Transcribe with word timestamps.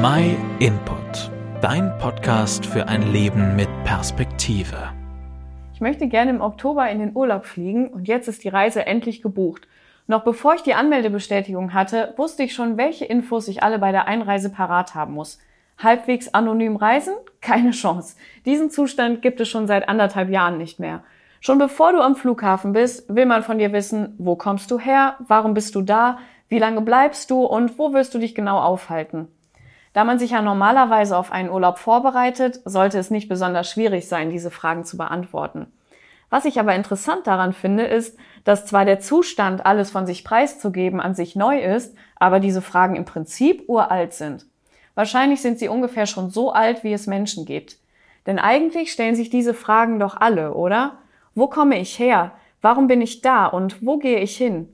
My 0.00 0.36
Input, 0.60 1.32
dein 1.60 1.98
Podcast 1.98 2.64
für 2.64 2.86
ein 2.86 3.10
Leben 3.10 3.56
mit 3.56 3.68
Perspektive. 3.82 4.92
Ich 5.74 5.80
möchte 5.80 6.06
gerne 6.06 6.30
im 6.30 6.40
Oktober 6.40 6.88
in 6.88 7.00
den 7.00 7.16
Urlaub 7.16 7.46
fliegen 7.46 7.88
und 7.88 8.06
jetzt 8.06 8.28
ist 8.28 8.44
die 8.44 8.48
Reise 8.48 8.86
endlich 8.86 9.22
gebucht. 9.22 9.66
Noch 10.06 10.22
bevor 10.22 10.54
ich 10.54 10.62
die 10.62 10.74
Anmeldebestätigung 10.74 11.74
hatte, 11.74 12.14
wusste 12.16 12.44
ich 12.44 12.54
schon, 12.54 12.76
welche 12.76 13.06
Infos 13.06 13.48
ich 13.48 13.64
alle 13.64 13.80
bei 13.80 13.90
der 13.90 14.06
Einreise 14.06 14.50
parat 14.50 14.94
haben 14.94 15.14
muss. 15.14 15.40
Halbwegs 15.78 16.32
anonym 16.32 16.76
reisen? 16.76 17.14
Keine 17.40 17.72
Chance. 17.72 18.14
Diesen 18.46 18.70
Zustand 18.70 19.20
gibt 19.20 19.40
es 19.40 19.48
schon 19.48 19.66
seit 19.66 19.88
anderthalb 19.88 20.30
Jahren 20.30 20.58
nicht 20.58 20.78
mehr. 20.78 21.02
Schon 21.40 21.58
bevor 21.58 21.92
du 21.92 22.00
am 22.00 22.14
Flughafen 22.14 22.72
bist, 22.72 23.12
will 23.12 23.26
man 23.26 23.42
von 23.42 23.58
dir 23.58 23.72
wissen, 23.72 24.14
wo 24.18 24.36
kommst 24.36 24.70
du 24.70 24.78
her, 24.78 25.16
warum 25.26 25.54
bist 25.54 25.74
du 25.74 25.82
da, 25.82 26.18
wie 26.48 26.60
lange 26.60 26.82
bleibst 26.82 27.32
du 27.32 27.44
und 27.44 27.80
wo 27.80 27.92
wirst 27.92 28.14
du 28.14 28.20
dich 28.20 28.36
genau 28.36 28.60
aufhalten. 28.60 29.26
Da 29.98 30.04
man 30.04 30.20
sich 30.20 30.30
ja 30.30 30.42
normalerweise 30.42 31.16
auf 31.16 31.32
einen 31.32 31.50
Urlaub 31.50 31.76
vorbereitet, 31.76 32.60
sollte 32.64 33.00
es 33.00 33.10
nicht 33.10 33.28
besonders 33.28 33.68
schwierig 33.68 34.06
sein, 34.06 34.30
diese 34.30 34.52
Fragen 34.52 34.84
zu 34.84 34.96
beantworten. 34.96 35.66
Was 36.30 36.44
ich 36.44 36.60
aber 36.60 36.76
interessant 36.76 37.26
daran 37.26 37.52
finde, 37.52 37.82
ist, 37.82 38.16
dass 38.44 38.64
zwar 38.64 38.84
der 38.84 39.00
Zustand, 39.00 39.66
alles 39.66 39.90
von 39.90 40.06
sich 40.06 40.22
preiszugeben, 40.22 41.00
an 41.00 41.16
sich 41.16 41.34
neu 41.34 41.58
ist, 41.58 41.96
aber 42.14 42.38
diese 42.38 42.62
Fragen 42.62 42.94
im 42.94 43.06
Prinzip 43.06 43.64
uralt 43.66 44.12
sind. 44.12 44.46
Wahrscheinlich 44.94 45.42
sind 45.42 45.58
sie 45.58 45.66
ungefähr 45.66 46.06
schon 46.06 46.30
so 46.30 46.52
alt, 46.52 46.84
wie 46.84 46.92
es 46.92 47.08
Menschen 47.08 47.44
gibt. 47.44 47.78
Denn 48.24 48.38
eigentlich 48.38 48.92
stellen 48.92 49.16
sich 49.16 49.30
diese 49.30 49.52
Fragen 49.52 49.98
doch 49.98 50.16
alle, 50.16 50.54
oder? 50.54 50.98
Wo 51.34 51.48
komme 51.48 51.76
ich 51.76 51.98
her? 51.98 52.30
Warum 52.62 52.86
bin 52.86 53.00
ich 53.00 53.20
da? 53.20 53.46
Und 53.46 53.84
wo 53.84 53.96
gehe 53.96 54.20
ich 54.20 54.36
hin? 54.36 54.72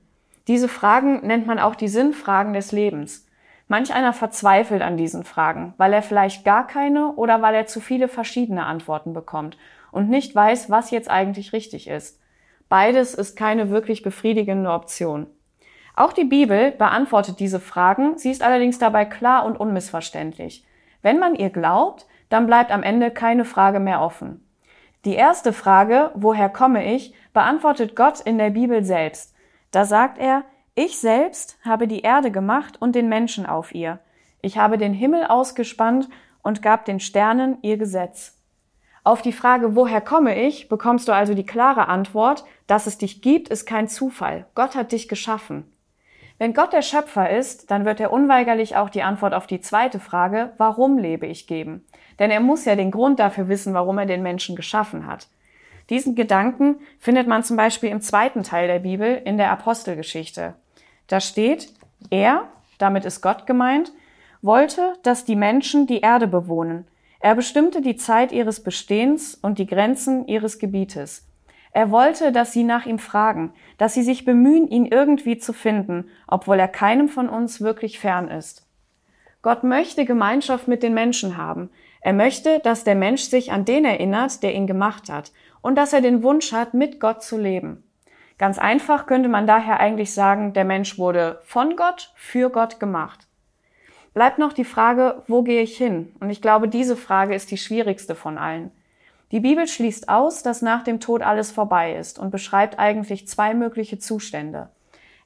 Diese 0.49 0.69
Fragen 0.69 1.27
nennt 1.27 1.47
man 1.47 1.59
auch 1.59 1.77
die 1.77 1.89
Sinnfragen 1.89 2.53
des 2.53 2.73
Lebens. 2.73 3.25
Manch 3.67 3.95
einer 3.95 4.13
verzweifelt 4.13 4.83
an 4.83 4.97
diesen 4.97 5.25
Fragen, 5.25 5.75
weil 5.79 5.93
er 5.93 6.03
vielleicht 6.03 6.45
gar 6.45 6.67
keine 6.67 7.13
oder 7.13 7.41
weil 7.41 7.55
er 7.55 7.67
zu 7.67 7.81
viele 7.81 8.09
verschiedene 8.09 8.67
Antworten 8.67 9.15
bekommt 9.15 9.57
und 9.91 10.11
nicht 10.11 10.35
weiß, 10.35 10.71
was 10.71 10.91
jetzt 10.91 11.11
eigentlich 11.11 11.53
richtig 11.53 11.89
ist. 11.89 12.21
Beides 12.69 13.15
ist 13.15 13.37
keine 13.37 13.71
wirklich 13.71 14.03
befriedigende 14.03 14.71
Option. 14.71 15.27
Auch 15.97 16.13
die 16.13 16.25
Bibel 16.25 16.73
beantwortet 16.73 17.39
diese 17.39 17.61
Fragen, 17.61 18.19
sie 18.19 18.31
ist 18.31 18.43
allerdings 18.43 18.79
dabei 18.79 19.05
klar 19.05 19.47
und 19.47 19.59
unmissverständlich. 19.59 20.65
Wenn 21.03 21.19
man 21.19 21.35
ihr 21.35 21.51
glaubt, 21.51 22.07
dann 22.29 22.47
bleibt 22.47 22.73
am 22.73 22.83
Ende 22.83 23.11
keine 23.11 23.45
Frage 23.45 23.79
mehr 23.79 24.01
offen. 24.01 24.45
Die 25.05 25.15
erste 25.15 25.53
Frage, 25.53 26.11
woher 26.15 26.49
komme 26.49 26.95
ich, 26.95 27.15
beantwortet 27.33 27.95
Gott 27.95 28.21
in 28.21 28.39
der 28.39 28.51
Bibel 28.51 28.83
selbst. 28.83 29.35
Da 29.71 29.85
sagt 29.85 30.19
er, 30.19 30.45
ich 30.77 30.99
selbst 30.99 31.57
habe 31.65 31.87
die 31.87 32.01
Erde 32.01 32.31
gemacht 32.31 32.81
und 32.81 32.95
den 32.95 33.09
Menschen 33.09 33.47
auf 33.47 33.75
ihr. 33.75 34.01
Ich 34.43 34.59
habe 34.59 34.77
den 34.77 34.93
Himmel 34.93 35.25
ausgespannt 35.25 36.09
und 36.43 36.63
gab 36.63 36.85
den 36.85 37.01
Sternen 37.01 37.59
ihr 37.63 37.79
Gesetz. 37.79 38.37
Auf 39.05 39.23
die 39.23 39.33
Frage, 39.33 39.77
woher 39.77 40.01
komme 40.01 40.41
ich, 40.47 40.69
bekommst 40.69 41.09
du 41.09 41.13
also 41.13 41.35
die 41.35 41.47
klare 41.47 41.89
Antwort, 41.89 42.45
dass 42.67 42.87
es 42.87 42.99
dich 42.99 43.23
gibt, 43.23 43.51
ist 43.51 43.67
kein 43.67 43.87
Zufall. 43.87 44.47
Gott 44.55 44.75
hat 44.75 44.93
dich 44.93 45.09
geschaffen. 45.09 45.71
Wenn 46.39 46.55
Gott 46.55 46.73
der 46.73 46.83
Schöpfer 46.83 47.31
ist, 47.31 47.71
dann 47.71 47.85
wird 47.85 48.01
er 48.01 48.13
unweigerlich 48.13 48.77
auch 48.77 48.91
die 48.91 49.03
Antwort 49.03 49.35
auf 49.35 49.47
die 49.47 49.61
zweite 49.61 50.01
Frage, 50.01 50.53
warum 50.59 50.99
lebe 50.99 51.27
ich 51.27 51.47
geben. 51.47 51.85
Denn 52.19 52.31
er 52.31 52.41
muss 52.41 52.65
ja 52.65 52.75
den 52.75 52.91
Grund 52.91 53.21
dafür 53.21 53.49
wissen, 53.49 53.75
warum 53.75 53.99
er 53.99 54.07
den 54.07 54.23
Menschen 54.23 54.57
geschaffen 54.57 55.07
hat. 55.07 55.29
Diesen 55.91 56.15
Gedanken 56.15 56.81
findet 56.99 57.29
man 57.29 57.45
zum 57.45 57.57
Beispiel 57.57 57.91
im 57.91 58.01
zweiten 58.01 58.43
Teil 58.43 58.67
der 58.67 58.81
Bibel 58.81 59.21
in 59.25 59.37
der 59.37 59.53
Apostelgeschichte. 59.53 60.55
Da 61.07 61.21
steht, 61.21 61.73
er, 62.11 62.49
damit 62.79 63.05
ist 63.05 63.21
Gott 63.21 63.47
gemeint, 63.47 63.93
wollte, 64.43 64.95
dass 65.03 65.25
die 65.25 65.37
Menschen 65.37 65.87
die 65.87 66.01
Erde 66.01 66.27
bewohnen. 66.27 66.87
Er 67.21 67.35
bestimmte 67.35 67.81
die 67.81 67.97
Zeit 67.97 68.33
ihres 68.33 68.63
Bestehens 68.63 69.35
und 69.35 69.59
die 69.59 69.67
Grenzen 69.67 70.27
ihres 70.27 70.59
Gebietes. 70.59 71.27
Er 71.73 71.91
wollte, 71.91 72.31
dass 72.31 72.53
sie 72.53 72.63
nach 72.63 72.87
ihm 72.87 72.99
fragen, 72.99 73.53
dass 73.79 73.95
sie 73.95 74.03
sich 74.03 74.25
bemühen, 74.25 74.69
ihn 74.69 74.87
irgendwie 74.87 75.39
zu 75.39 75.53
finden, 75.53 76.09
obwohl 76.29 76.61
er 76.61 76.69
keinem 76.69 77.09
von 77.09 77.29
uns 77.29 77.61
wirklich 77.61 77.99
fern 77.99 78.29
ist. 78.29 78.67
Gott 79.43 79.65
möchte 79.65 80.05
Gemeinschaft 80.05 80.69
mit 80.69 80.83
den 80.83 80.95
Menschen 80.95 81.37
haben. 81.37 81.71
Er 82.01 82.13
möchte, 82.13 82.61
dass 82.61 82.85
der 82.85 82.95
Mensch 82.95 83.23
sich 83.23 83.51
an 83.51 83.65
den 83.65 83.85
erinnert, 83.85 84.43
der 84.43 84.55
ihn 84.55 84.67
gemacht 84.67 85.09
hat, 85.09 85.33
und 85.63 85.77
dass 85.77 85.93
er 85.93 86.01
den 86.01 86.23
Wunsch 86.23 86.53
hat, 86.53 86.75
mit 86.75 87.01
Gott 87.01 87.23
zu 87.23 87.39
leben. 87.39 87.83
Ganz 88.39 88.59
einfach 88.59 89.07
könnte 89.07 89.29
man 89.29 89.47
daher 89.47 89.81
eigentlich 89.81 90.13
sagen, 90.13 90.53
der 90.53 90.65
Mensch 90.65 90.99
wurde 90.99 91.41
von 91.45 91.77
Gott 91.77 92.13
für 92.17 92.51
Gott 92.51 92.81
gemacht. 92.81 93.29
Bleibt 94.13 94.39
noch 94.39 94.53
die 94.53 94.65
Frage, 94.65 95.23
wo 95.27 95.43
gehe 95.43 95.63
ich 95.63 95.77
hin? 95.77 96.15
Und 96.21 96.31
ich 96.31 96.43
glaube, 96.43 96.69
diese 96.69 96.97
Frage 96.97 97.35
ist 97.35 97.51
die 97.51 97.59
schwierigste 97.59 98.15
von 98.15 98.39
allen. 98.39 98.71
Die 99.33 99.41
Bibel 99.41 99.67
schließt 99.67 100.09
aus, 100.09 100.43
dass 100.43 100.63
nach 100.63 100.85
dem 100.85 101.01
Tod 101.01 101.23
alles 101.23 101.51
vorbei 101.51 101.97
ist 101.97 102.19
und 102.19 102.31
beschreibt 102.31 102.79
eigentlich 102.79 103.27
zwei 103.27 103.55
mögliche 103.55 103.99
Zustände. 103.99 104.71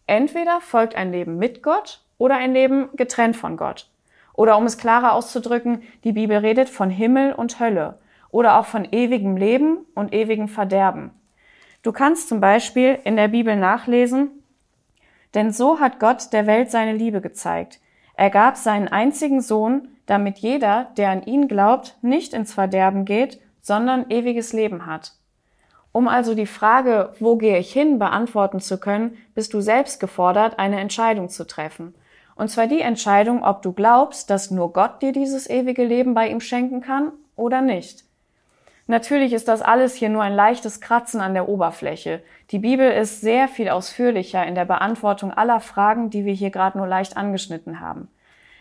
Entweder 0.06 0.62
folgt 0.62 0.94
ein 0.94 1.12
Leben 1.12 1.36
mit 1.36 1.62
Gott 1.62 2.02
oder 2.16 2.36
ein 2.36 2.54
Leben 2.54 2.88
getrennt 2.94 3.36
von 3.36 3.58
Gott. 3.58 3.90
Oder 4.32 4.56
um 4.56 4.64
es 4.64 4.78
klarer 4.78 5.12
auszudrücken, 5.12 5.82
die 6.04 6.12
Bibel 6.12 6.38
redet 6.38 6.70
von 6.70 6.88
Himmel 6.88 7.34
und 7.34 7.60
Hölle 7.60 7.98
oder 8.30 8.58
auch 8.58 8.66
von 8.66 8.86
ewigem 8.90 9.36
Leben 9.36 9.84
und 9.94 10.14
ewigem 10.14 10.48
Verderben. 10.48 11.10
Du 11.88 11.92
kannst 11.92 12.28
zum 12.28 12.42
Beispiel 12.42 12.98
in 13.04 13.16
der 13.16 13.28
Bibel 13.28 13.56
nachlesen, 13.56 14.42
denn 15.32 15.52
so 15.52 15.80
hat 15.80 15.98
Gott 15.98 16.34
der 16.34 16.46
Welt 16.46 16.70
seine 16.70 16.92
Liebe 16.92 17.22
gezeigt. 17.22 17.80
Er 18.12 18.28
gab 18.28 18.58
seinen 18.58 18.88
einzigen 18.88 19.40
Sohn, 19.40 19.88
damit 20.04 20.36
jeder, 20.36 20.90
der 20.98 21.08
an 21.08 21.22
ihn 21.22 21.48
glaubt, 21.48 21.96
nicht 22.02 22.34
ins 22.34 22.52
Verderben 22.52 23.06
geht, 23.06 23.40
sondern 23.62 24.10
ewiges 24.10 24.52
Leben 24.52 24.84
hat. 24.84 25.14
Um 25.90 26.08
also 26.08 26.34
die 26.34 26.44
Frage, 26.44 27.14
wo 27.20 27.36
gehe 27.36 27.58
ich 27.58 27.72
hin, 27.72 27.98
beantworten 27.98 28.60
zu 28.60 28.78
können, 28.78 29.16
bist 29.34 29.54
du 29.54 29.62
selbst 29.62 29.98
gefordert, 29.98 30.58
eine 30.58 30.80
Entscheidung 30.80 31.30
zu 31.30 31.46
treffen. 31.46 31.94
Und 32.36 32.50
zwar 32.50 32.66
die 32.66 32.82
Entscheidung, 32.82 33.42
ob 33.42 33.62
du 33.62 33.72
glaubst, 33.72 34.28
dass 34.28 34.50
nur 34.50 34.74
Gott 34.74 35.00
dir 35.00 35.12
dieses 35.12 35.48
ewige 35.48 35.86
Leben 35.86 36.12
bei 36.12 36.28
ihm 36.28 36.42
schenken 36.42 36.82
kann 36.82 37.12
oder 37.34 37.62
nicht. 37.62 38.04
Natürlich 38.90 39.34
ist 39.34 39.48
das 39.48 39.60
alles 39.60 39.94
hier 39.94 40.08
nur 40.08 40.22
ein 40.22 40.34
leichtes 40.34 40.80
Kratzen 40.80 41.20
an 41.20 41.34
der 41.34 41.46
Oberfläche. 41.46 42.22
Die 42.50 42.58
Bibel 42.58 42.90
ist 42.90 43.20
sehr 43.20 43.46
viel 43.46 43.68
ausführlicher 43.68 44.46
in 44.46 44.54
der 44.54 44.64
Beantwortung 44.64 45.30
aller 45.30 45.60
Fragen, 45.60 46.08
die 46.08 46.24
wir 46.24 46.32
hier 46.32 46.48
gerade 46.48 46.78
nur 46.78 46.86
leicht 46.86 47.14
angeschnitten 47.14 47.80
haben. 47.80 48.08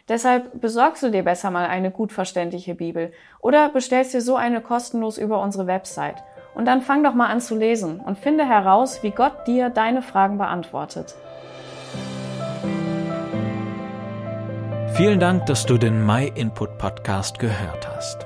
Deshalb 0.10 0.60
besorgst 0.60 1.02
du 1.02 1.12
dir 1.12 1.24
besser 1.24 1.50
mal 1.50 1.66
eine 1.66 1.92
gut 1.92 2.12
verständliche 2.12 2.76
Bibel 2.76 3.14
oder 3.40 3.70
bestellst 3.70 4.14
dir 4.14 4.22
so 4.22 4.36
eine 4.36 4.60
kostenlos 4.60 5.18
über 5.18 5.42
unsere 5.42 5.66
Website. 5.66 6.22
Und 6.56 6.66
dann 6.66 6.82
fang 6.82 7.06
doch 7.06 7.14
mal 7.14 7.28
an 7.28 7.40
zu 7.40 7.56
lesen 7.56 8.02
und 8.02 8.18
finde 8.18 8.46
heraus, 8.46 9.04
wie 9.04 9.12
Gott 9.12 9.48
dir 9.48 9.70
deine 9.70 10.02
Fragen 10.02 10.38
beantwortet. 10.38 11.16
Vielen 14.94 15.22
Dank, 15.22 15.46
dass 15.46 15.66
du 15.66 15.78
den 15.78 16.06
My 16.06 16.30
Input 16.36 16.78
Podcast 16.78 17.40
gehört 17.40 17.88
hast. 17.88 18.26